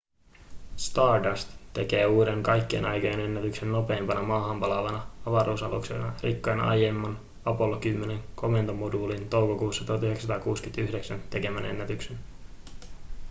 [0.77, 9.29] stardust tekee uuden kaikkien aikojen ennätyksen nopeimpana maahan palaavana avaruusaluksena rikkoen aiemman apollo 10:n komentomoduulin
[9.29, 12.19] toukokuussa 1969 tekemän ennätyksen